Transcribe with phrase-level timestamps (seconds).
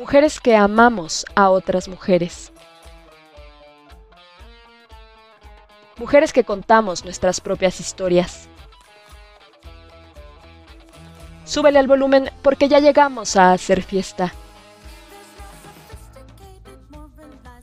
[0.00, 2.54] Mujeres que amamos a otras mujeres.
[5.98, 8.48] Mujeres que contamos nuestras propias historias.
[11.44, 14.32] Súbele al volumen porque ya llegamos a hacer fiesta.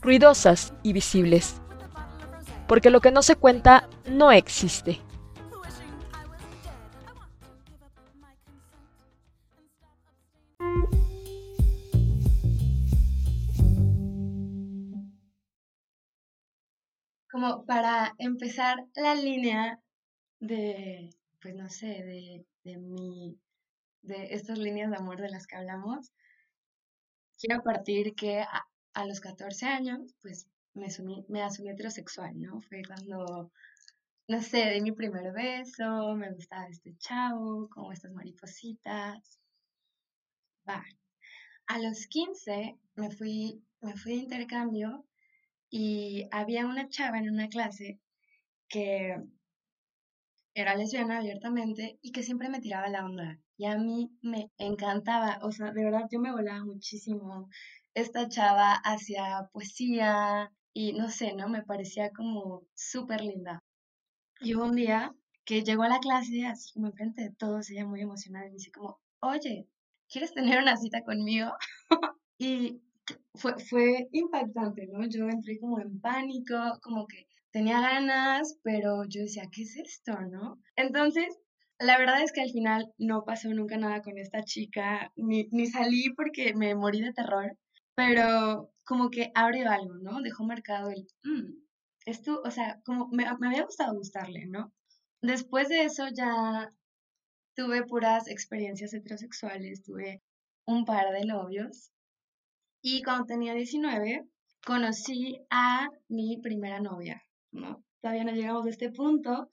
[0.00, 1.56] Ruidosas y visibles.
[2.68, 5.00] Porque lo que no se cuenta no existe.
[18.28, 19.80] Empezar la línea
[20.40, 21.10] de,
[21.40, 23.38] pues no sé, de, de mi,
[24.02, 26.12] de estas líneas de amor de las que hablamos,
[27.38, 32.60] quiero partir que a, los 14 años, pues me asumí, me asumí heterosexual, ¿no?
[32.62, 33.52] Fue cuando,
[34.26, 39.38] no sé, di mi primer beso, me gustaba este chavo, como estas maripositas.
[40.68, 40.84] Va.
[41.66, 45.06] A los 15 me fui, me fui de intercambio
[45.70, 48.00] y había una chava en una clase
[48.68, 49.16] que
[50.54, 53.38] era lesbiana abiertamente y que siempre me tiraba la onda.
[53.56, 57.48] Y a mí me encantaba, o sea, de verdad yo me volaba muchísimo.
[57.94, 61.48] Esta chava hacía poesía y no sé, ¿no?
[61.48, 63.60] Me parecía como súper linda.
[64.40, 67.86] Y hubo un día que llegó a la clase, así como enfrente de todos, ella
[67.86, 69.68] muy emocionada, y me dice como, oye,
[70.08, 71.52] ¿quieres tener una cita conmigo?
[72.38, 72.82] y
[73.34, 75.06] fue, fue impactante, ¿no?
[75.08, 77.27] Yo entré como en pánico, como que
[77.58, 80.60] tenía ganas, pero yo decía, ¿qué es esto, no?
[80.76, 81.26] Entonces,
[81.80, 85.66] la verdad es que al final no pasó nunca nada con esta chica, ni, ni
[85.66, 87.58] salí porque me morí de terror,
[87.96, 90.22] pero como que abrió algo, ¿no?
[90.22, 91.52] Dejó marcado el, mm,
[92.06, 94.72] esto, o sea, como me, me había gustado gustarle, ¿no?
[95.20, 96.72] Después de eso ya
[97.56, 100.22] tuve puras experiencias heterosexuales, tuve
[100.64, 101.90] un par de novios
[102.82, 104.28] y cuando tenía 19,
[104.64, 107.20] conocí a mi primera novia,
[107.52, 107.84] ¿no?
[108.00, 109.48] Todavía no llegamos a este punto,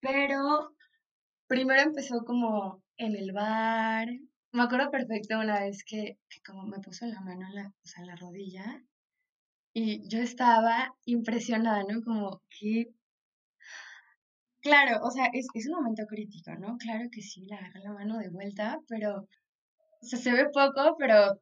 [0.00, 0.74] pero
[1.46, 4.08] primero empezó como en el bar.
[4.52, 8.04] Me acuerdo perfecto una vez que, como me puso la mano en la, o sea,
[8.04, 8.82] la rodilla
[9.72, 12.02] y yo estaba impresionada, ¿no?
[12.02, 12.86] Como que...
[14.62, 16.76] Claro, o sea, es, es un momento crítico, ¿no?
[16.76, 19.26] Claro que sí, le agarré la mano de vuelta, pero
[20.02, 21.40] se ve poco, pero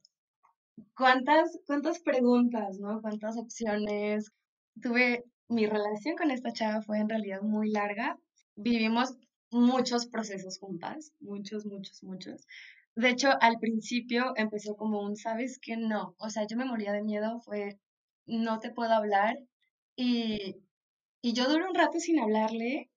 [0.95, 3.01] cuántas, cuántas preguntas, ¿no?
[3.01, 4.31] Cuántas opciones.
[4.83, 8.19] Tuve, mi relación con esta chava fue en realidad muy larga.
[8.57, 9.17] Vivimos
[9.51, 12.47] muchos procesos juntas, muchos, muchos, muchos.
[12.95, 15.77] De hecho, al principio empezó como un, ¿sabes qué?
[15.77, 17.79] No, o sea, yo me moría de miedo, fue,
[18.27, 19.39] no te puedo hablar.
[19.97, 20.57] Y,
[21.23, 22.91] y yo duré un rato sin hablarle.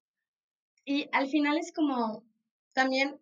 [0.86, 2.24] Y al final es como,
[2.74, 3.20] también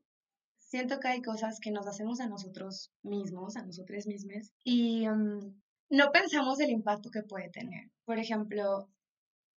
[0.57, 5.61] siento que hay cosas que nos hacemos a nosotros mismos, a nosotros mismos, y mm,
[5.89, 7.89] no pensamos el impacto que puede tener.
[8.05, 8.87] Por ejemplo,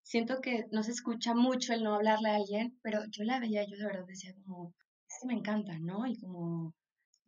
[0.03, 3.65] siento que no se escucha mucho el no hablarle a alguien, pero yo la veía,
[3.65, 4.73] yo de verdad decía como,
[5.25, 6.05] me encanta, ¿no?
[6.07, 6.73] Y como,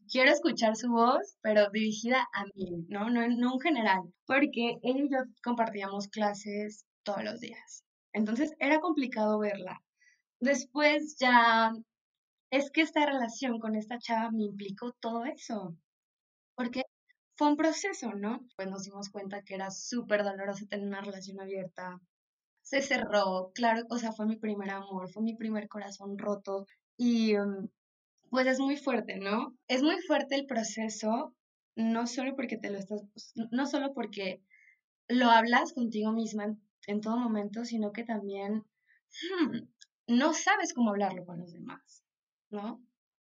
[0.10, 3.10] quiero escuchar su voz, pero dirigida a mí, ¿no?
[3.10, 7.84] No, no en general, porque ella y yo compartíamos clases todos los días.
[8.14, 9.82] Entonces era complicado verla.
[10.40, 11.74] Después ya
[12.52, 15.76] es que esta relación con esta chava me implicó todo eso,
[16.56, 16.84] porque
[17.36, 18.46] fue un proceso, ¿no?
[18.56, 22.00] Pues nos dimos cuenta que era súper doloroso tener una relación abierta.
[22.74, 26.66] Se cerró, claro, o sea, fue mi primer amor, fue mi primer corazón roto
[26.98, 27.70] y mm,
[28.32, 29.56] pues es muy fuerte, ¿no?
[29.68, 31.36] Es muy fuerte el proceso,
[31.76, 33.04] no solo porque te lo estás,
[33.52, 34.42] no solo porque
[35.08, 36.58] lo hablas contigo misma
[36.88, 38.64] en, todo momento, sino que también
[39.22, 39.58] hmm,
[40.08, 42.04] no sabes cómo hablarlo con los demás.
[42.50, 42.84] ¿no?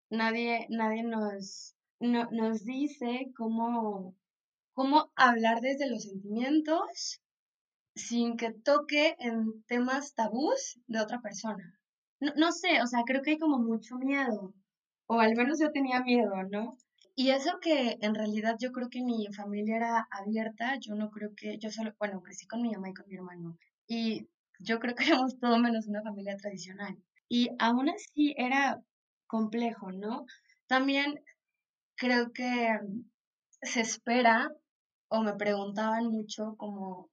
[0.10, 4.16] Nadie, nadie nos, nos dice cómo,
[4.74, 7.22] cómo hablar desde los sentimientos
[7.96, 11.80] sin que toque en temas tabús de otra persona.
[12.20, 14.54] No, no, sé, o sea, creo que hay como mucho miedo,
[15.08, 16.78] o al menos yo tenía miedo, ¿no?
[17.16, 21.32] Y eso que en realidad yo creo que mi familia era abierta, yo no creo
[21.36, 23.58] que, yo solo, bueno, crecí con mi mamá y con mi hermano,
[23.88, 24.28] y
[24.60, 26.98] yo creo que éramos todo menos una familia tradicional.
[27.30, 28.82] Y aún así era
[29.28, 30.26] complejo, ¿no?
[30.68, 31.24] También
[31.96, 32.80] creo que
[33.62, 34.52] se espera
[35.08, 37.10] o me preguntaban mucho como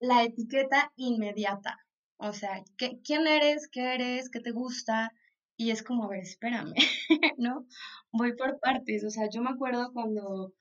[0.00, 1.78] la etiqueta inmediata,
[2.18, 3.68] o sea, ¿qué, ¿quién eres?
[3.68, 4.30] ¿Qué eres?
[4.30, 5.12] ¿Qué te gusta?
[5.56, 6.74] Y es como, a ver, espérame,
[7.38, 7.66] ¿no?
[8.12, 10.52] Voy por partes, o sea, yo me acuerdo cuando,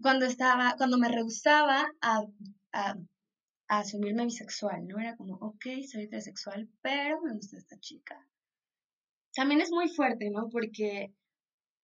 [0.00, 2.22] cuando estaba, cuando me rehusaba a,
[2.72, 2.96] a,
[3.68, 4.98] a asumirme bisexual, ¿no?
[5.00, 8.24] Era como, ok, soy heterosexual, pero me gusta esta chica
[9.34, 10.48] también es muy fuerte, ¿no?
[10.48, 11.12] Porque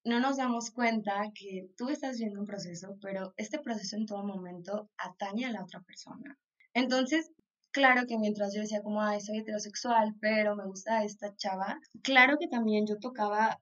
[0.05, 4.25] no nos damos cuenta que tú estás viendo un proceso, pero este proceso en todo
[4.25, 6.39] momento atañe a la otra persona.
[6.75, 7.31] Entonces,
[7.73, 12.37] claro que mientras yo decía como, ay, soy heterosexual, pero me gusta esta chava, claro
[12.39, 13.61] que también yo tocaba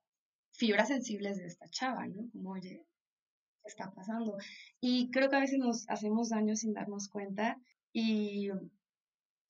[0.53, 2.29] fibras sensibles de esta chava, ¿no?
[2.33, 2.85] Como, oye,
[3.63, 4.37] ¿qué está pasando?
[4.81, 7.59] Y creo que a veces nos hacemos daño sin darnos cuenta
[7.93, 8.49] y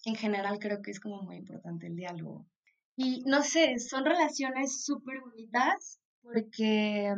[0.05, 2.47] en general creo que es como muy importante el diálogo.
[2.97, 7.15] Y no sé, son relaciones súper bonitas porque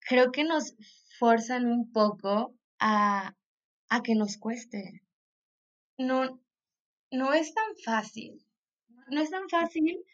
[0.00, 0.74] creo que nos
[1.18, 3.34] forzan un poco a,
[3.88, 5.01] a que nos cueste.
[5.98, 6.38] No,
[7.10, 8.44] no es tan fácil.
[9.10, 10.04] No es tan fácil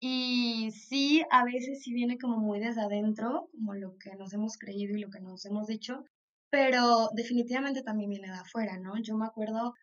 [0.00, 4.58] y sí, a veces sí viene como muy desde adentro, como lo que nos hemos
[4.58, 6.04] creído y lo que nos hemos dicho,
[6.50, 8.94] pero definitivamente también viene de afuera, ¿no?
[9.02, 9.74] Yo me acuerdo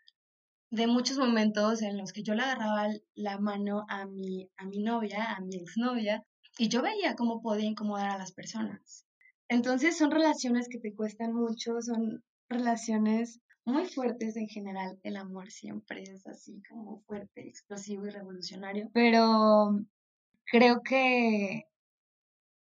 [0.72, 4.80] de muchos momentos en los que yo le agarraba la mano a mi, a mi
[4.80, 6.24] novia, a mi exnovia,
[6.58, 9.06] y yo veía cómo podía incomodar a las personas.
[9.50, 14.98] Entonces son relaciones que te cuestan mucho, son relaciones muy fuertes en general.
[15.04, 19.86] El amor siempre es así como fuerte, explosivo y revolucionario, pero
[20.46, 21.66] creo que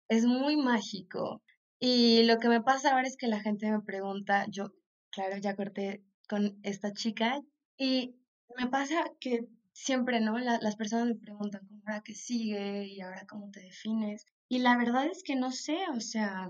[0.08, 1.42] es muy mágico.
[1.78, 4.72] Y lo que me pasa ahora es que la gente me pregunta, yo,
[5.12, 7.42] claro, ya corté con esta chica,
[7.78, 8.16] y
[8.58, 10.40] me pasa que siempre, ¿no?
[10.40, 14.26] las personas me preguntan cómo ahora que sigue y ahora cómo te defines.
[14.48, 16.50] Y la verdad es que no sé, o sea,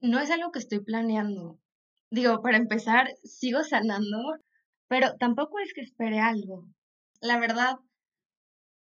[0.00, 1.60] no es algo que estoy planeando.
[2.10, 4.36] Digo, para empezar, sigo sanando,
[4.88, 6.66] pero tampoco es que espere algo.
[7.20, 7.76] La verdad,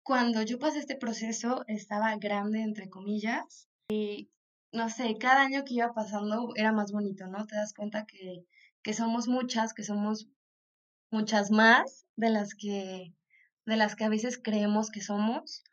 [0.02, 4.28] cuando yo pasé este proceso estaba grande, entre comillas, y
[4.72, 7.46] no sé, cada año que iba pasando era más bonito, ¿no?
[7.46, 8.44] Te das cuenta que,
[8.82, 10.28] que somos muchas, que somos
[11.10, 13.14] muchas más de las que
[13.66, 15.64] de las que a veces creemos que somos.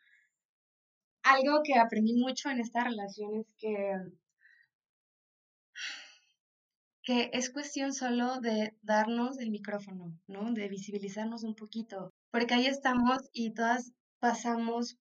[1.23, 3.95] Algo que aprendí mucho en esta relación es que
[7.03, 10.51] que es cuestión solo de darnos el micrófono, ¿no?
[10.53, 14.97] De visibilizarnos un poquito, porque ahí estamos y todas pasamos,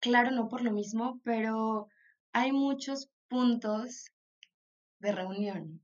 [0.00, 1.88] claro, no por lo mismo, pero
[2.32, 4.12] hay muchos puntos
[5.00, 5.82] de reunión,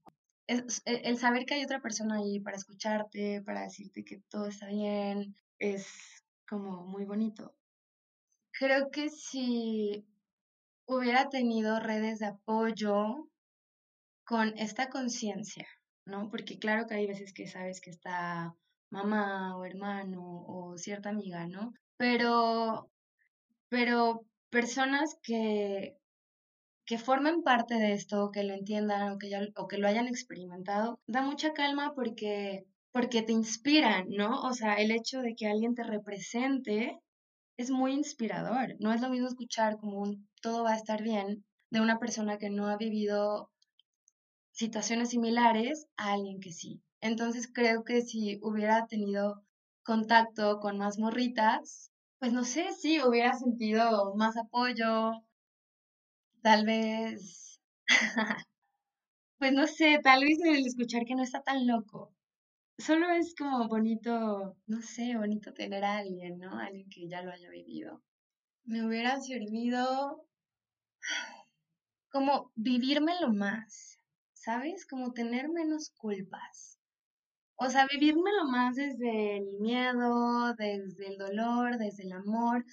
[0.48, 4.46] es, e, el saber que hay otra persona ahí para escucharte, para decirte que todo
[4.46, 5.86] está bien, es
[6.48, 7.54] como muy bonito.
[8.52, 10.04] Creo que si
[10.86, 13.28] hubiera tenido redes de apoyo
[14.28, 15.66] con esta conciencia,
[16.04, 16.28] ¿no?
[16.30, 18.54] Porque claro que hay veces que sabes que está
[18.90, 21.72] mamá o hermano o cierta amiga, ¿no?
[21.96, 22.90] Pero,
[23.70, 25.96] pero personas que,
[26.84, 30.08] que formen parte de esto, que lo entiendan o que, ya, o que lo hayan
[30.08, 34.42] experimentado, da mucha calma porque, porque te inspiran, ¿no?
[34.42, 36.98] O sea, el hecho de que alguien te represente
[37.56, 38.76] es muy inspirador.
[38.78, 42.36] No es lo mismo escuchar como un todo va a estar bien de una persona
[42.36, 43.50] que no ha vivido
[44.58, 46.82] situaciones similares a alguien que sí.
[47.00, 49.42] Entonces creo que si hubiera tenido
[49.84, 55.12] contacto con más morritas, pues no sé si hubiera sentido más apoyo,
[56.42, 57.60] Tal vez,
[59.38, 62.14] pues no sé, tal vez el escuchar que no está tan loco.
[62.78, 66.58] Solo es como bonito, no sé, bonito tener a alguien, ¿no?
[66.58, 68.02] Alguien que ya lo haya vivido.
[68.64, 70.26] Me hubiera servido
[72.12, 73.97] como vivírmelo más,
[74.48, 74.86] ¿sabes?
[74.86, 76.78] Como tener menos culpas.
[77.56, 82.64] O sea, vivírmelo más desde el miedo, desde el dolor, desde el amor,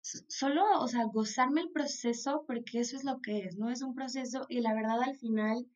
[0.00, 3.68] solo, o sea, gozarme el proceso porque eso es lo que es, ¿no?
[3.68, 5.66] Es un proceso y la verdad al final,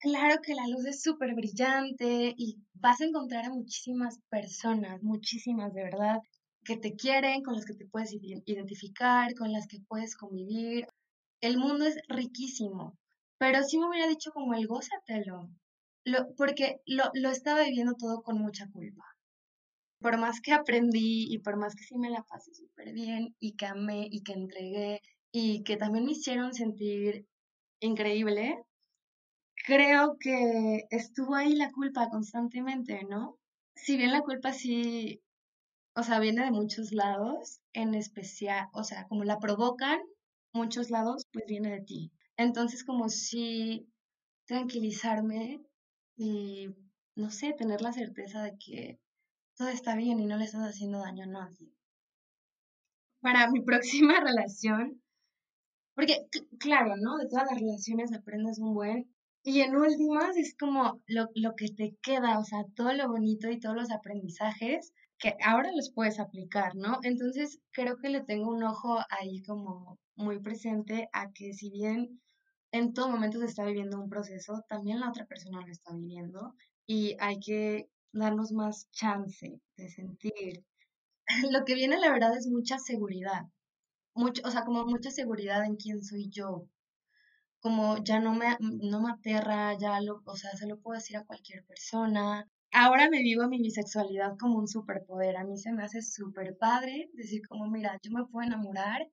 [0.00, 5.72] claro que la luz es súper brillante y vas a encontrar a muchísimas personas, muchísimas
[5.74, 6.18] de verdad,
[6.64, 8.12] que te quieren, con las que te puedes
[8.46, 10.88] identificar, con las que puedes convivir.
[11.40, 12.98] El mundo es riquísimo,
[13.40, 15.50] pero sí me hubiera dicho como el gózatelo,
[16.04, 19.04] lo, porque lo, lo estaba viviendo todo con mucha culpa
[20.00, 23.56] por más que aprendí y por más que sí me la pasé súper bien y
[23.56, 25.00] que amé y que entregué
[25.32, 27.26] y que también me hicieron sentir
[27.80, 28.56] increíble,
[29.66, 33.38] creo que estuvo ahí la culpa constantemente, ¿no?
[33.74, 35.20] Si bien la culpa sí,
[35.94, 40.00] o sea, viene de muchos lados, en especial, o sea, como la provocan
[40.52, 42.12] muchos lados, pues viene de ti.
[42.40, 43.86] Entonces, como si
[44.46, 45.60] tranquilizarme
[46.16, 46.68] y,
[47.14, 48.98] no sé, tener la certeza de que
[49.58, 51.70] todo está bien y no le estás haciendo daño a nadie.
[53.20, 55.02] Para mi próxima relación,
[55.94, 56.16] porque
[56.58, 57.18] claro, ¿no?
[57.18, 59.14] De todas las relaciones aprendes un buen.
[59.44, 63.50] Y en últimas es como lo, lo que te queda, o sea, todo lo bonito
[63.50, 67.00] y todos los aprendizajes que ahora los puedes aplicar, ¿no?
[67.02, 72.18] Entonces creo que le tengo un ojo ahí como muy presente a que si bien
[72.72, 76.54] en todo momento se está viviendo un proceso, también la otra persona lo está viviendo
[76.86, 80.64] y hay que darnos más chance de sentir.
[81.50, 83.42] Lo que viene, la verdad, es mucha seguridad.
[84.14, 86.66] Mucho, o sea, como mucha seguridad en quién soy yo.
[87.60, 91.16] Como ya no me, no me aterra, ya lo, o sea, se lo puedo decir
[91.16, 92.48] a cualquier persona.
[92.72, 95.36] Ahora me vivo mi bisexualidad como un superpoder.
[95.36, 99.06] A mí se me hace súper padre decir como, mira, yo me puedo enamorar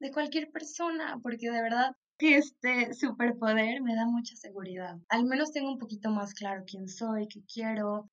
[0.00, 4.96] de cualquier persona, porque de verdad que este superpoder me da mucha seguridad.
[5.08, 8.10] Al menos tengo un poquito más claro quién soy, qué quiero.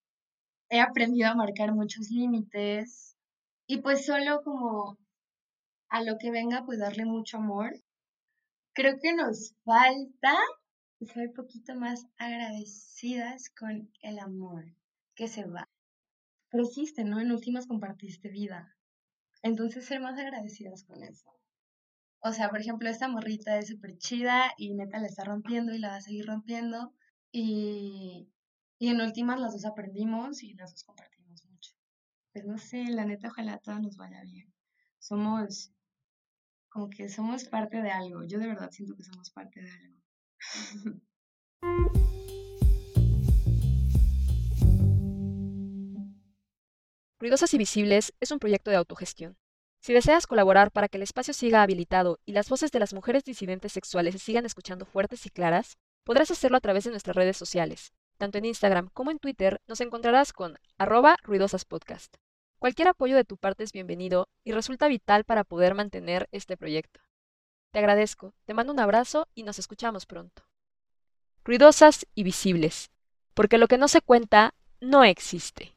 [0.70, 3.16] He aprendido a marcar muchos límites
[3.68, 4.98] y pues solo como
[5.90, 7.74] a lo que venga, pues darle mucho amor.
[8.74, 10.34] Creo que nos falta
[11.02, 14.66] ser un poquito más agradecidas con el amor
[15.16, 15.68] que se va.
[16.50, 17.20] Creciste, ¿no?
[17.20, 18.76] En últimas compartiste vida.
[19.44, 21.41] Entonces ser más agradecidas con eso.
[22.24, 25.80] O sea, por ejemplo, esta morrita es súper chida y neta la está rompiendo y
[25.80, 26.94] la va a seguir rompiendo.
[27.32, 28.30] Y,
[28.78, 31.72] y en últimas las dos aprendimos y las dos compartimos mucho.
[32.32, 34.54] Pues no sé, la neta, ojalá todo nos vaya bien.
[35.00, 35.74] Somos,
[36.70, 38.24] como que somos parte de algo.
[38.24, 40.00] Yo de verdad siento que somos parte de algo.
[47.20, 49.41] Ruidosas y Visibles es un proyecto de autogestión
[49.82, 53.24] si deseas colaborar para que el espacio siga habilitado y las voces de las mujeres
[53.24, 57.36] disidentes sexuales se sigan escuchando fuertes y claras, podrás hacerlo a través de nuestras redes
[57.36, 57.92] sociales.
[58.20, 62.16] Tanto en Instagram como en Twitter nos encontrarás con arroba ruidosaspodcast.
[62.60, 67.02] Cualquier apoyo de tu parte es bienvenido y resulta vital para poder mantener este proyecto.
[67.72, 70.44] Te agradezco, te mando un abrazo y nos escuchamos pronto.
[71.44, 72.92] Ruidosas y visibles,
[73.34, 75.76] porque lo que no se cuenta no existe.